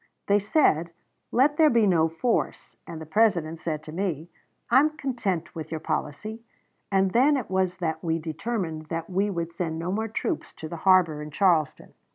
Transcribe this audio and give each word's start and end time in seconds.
They 0.25 0.39
said, 0.39 0.89
'Let 1.31 1.57
there 1.57 1.69
be 1.69 1.85
no 1.85 2.09
force'; 2.09 2.75
and 2.87 2.99
the 2.99 3.05
President 3.05 3.59
said 3.59 3.83
to 3.83 3.91
me, 3.91 4.31
'I 4.71 4.79
am 4.79 4.97
content 4.97 5.53
with 5.53 5.69
your 5.69 5.79
policy'; 5.79 6.41
and 6.91 7.11
then 7.11 7.37
it 7.37 7.51
was 7.51 7.77
that 7.77 8.03
we 8.03 8.17
determined 8.17 8.87
that 8.87 9.11
we 9.11 9.29
would 9.29 9.53
send 9.53 9.77
no 9.77 9.91
more 9.91 10.07
troops 10.07 10.53
to 10.53 10.67
the 10.67 10.77
harbor 10.89 11.21
in 11.21 11.29
Charleston." 11.29 11.93